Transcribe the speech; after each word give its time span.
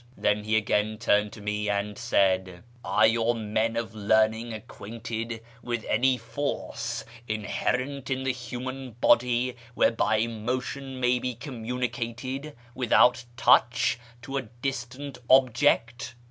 Then 0.17 0.45
he 0.45 0.57
again 0.57 0.97
turned 0.97 1.31
to 1.33 1.41
me, 1.41 1.69
and 1.69 1.95
said 1.95 2.63
—"Are 2.83 3.05
your 3.05 3.35
men 3.35 3.75
of 3.77 3.93
learning 3.93 4.51
acquainted 4.51 5.41
with 5.61 5.85
any 5.87 6.17
force 6.17 7.05
inherent 7.27 8.09
in 8.09 8.23
the 8.23 8.31
human 8.33 8.93
body 8.93 9.49
M 9.51 9.55
hereby 9.77 10.25
motion 10.25 10.99
may 10.99 11.19
be 11.19 11.35
communi 11.35 11.91
cated, 11.91 12.55
without 12.73 13.25
touch, 13.37 13.99
to 14.23 14.37
a 14.37 14.41
distant 14.41 15.19
object 15.29 16.15